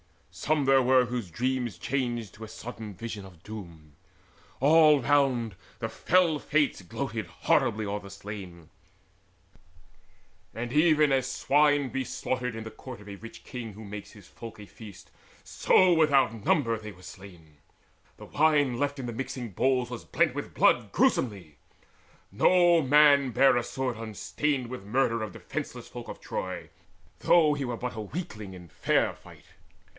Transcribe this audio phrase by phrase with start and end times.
[0.33, 3.97] Some there were whose dreams Changed to a sudden vision of doom.
[4.59, 8.69] All round The fell Fates gloated horribly o'er the slain.
[10.55, 14.11] And even as swine be slaughtered in the court Of a rich king who makes
[14.11, 15.11] his folk a feast,
[15.43, 17.57] So without number were they slain.
[18.17, 21.57] The wine Left in the mixing bowls was blent with blood Gruesomely.
[22.31, 26.69] No man bare a sword unstained With murder of defenceless folk of Troy,
[27.19, 29.45] Though he were but a weakling in fair fight.